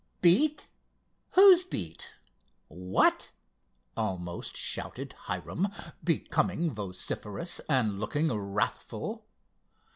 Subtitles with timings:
[0.19, 0.65] "Beat!
[1.33, 2.15] who's—beat!
[2.69, 3.33] what?"
[3.95, 5.67] almost shouted Hiram,
[6.03, 9.27] becoming vociferous, and looking wrathful.